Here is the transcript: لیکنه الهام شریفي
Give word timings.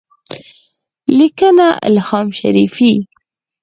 لیکنه 1.17 1.67
الهام 1.87 2.27
شریفي 2.39 2.91